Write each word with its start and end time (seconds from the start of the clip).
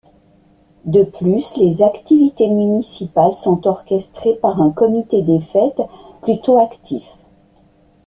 De 0.85 1.03
plus, 1.03 1.55
les 1.57 1.83
activités 1.83 2.47
municipales 2.49 3.35
sont 3.35 3.67
orchestrées 3.67 4.33
par 4.33 4.59
un 4.59 4.71
comité 4.71 5.21
des 5.21 5.39
fêtes 5.39 5.83
plutôt 6.23 6.57
actif. 6.57 7.17